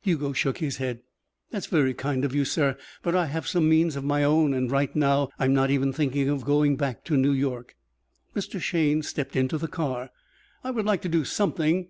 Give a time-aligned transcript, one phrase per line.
[0.00, 1.02] Hugo shook his head.
[1.50, 2.78] "That's very kind of you, sir.
[3.02, 6.26] But I have some means of my own and, right now, I'm not even thinking
[6.30, 7.76] of going back to New York."
[8.34, 8.58] Mr.
[8.62, 10.08] Shayne stepped into the car.
[10.64, 11.88] "I would like to do something."